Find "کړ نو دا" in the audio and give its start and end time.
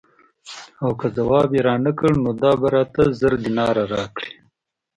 1.99-2.51